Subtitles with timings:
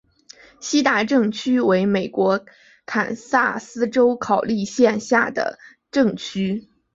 [0.59, 2.43] 锡达镇区为美国
[2.87, 5.59] 堪萨斯州考利县辖下的
[5.91, 6.67] 镇区。